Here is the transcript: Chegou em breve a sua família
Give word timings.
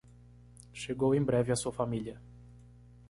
Chegou 0.73 1.13
em 1.13 1.21
breve 1.23 1.51
a 1.51 1.55
sua 1.55 1.71
família 1.71 2.19